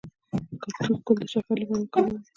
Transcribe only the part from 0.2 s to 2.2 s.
د کاکتوس ګل د شکر لپاره وکاروئ